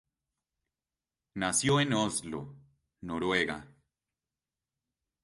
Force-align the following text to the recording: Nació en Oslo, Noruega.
Nació 1.35 1.79
en 1.79 1.93
Oslo, 1.93 2.55
Noruega. 3.01 3.67